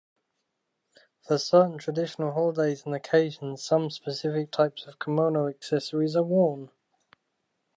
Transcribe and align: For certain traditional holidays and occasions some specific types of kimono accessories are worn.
For 1.27 1.37
certain 1.37 1.77
traditional 1.77 2.31
holidays 2.31 2.87
and 2.87 2.95
occasions 2.95 3.61
some 3.63 3.91
specific 3.91 4.49
types 4.49 4.87
of 4.87 4.97
kimono 4.97 5.45
accessories 5.47 6.15
are 6.15 6.23
worn. 6.23 6.71